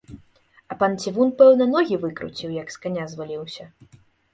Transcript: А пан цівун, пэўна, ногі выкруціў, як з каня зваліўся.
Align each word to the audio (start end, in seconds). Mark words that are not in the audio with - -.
А 0.73 0.77
пан 0.83 0.95
цівун, 1.03 1.29
пэўна, 1.43 1.63
ногі 1.75 2.03
выкруціў, 2.09 2.59
як 2.63 2.67
з 2.77 2.87
каня 2.87 3.11
зваліўся. 3.17 3.73